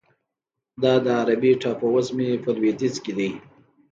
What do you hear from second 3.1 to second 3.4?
دی.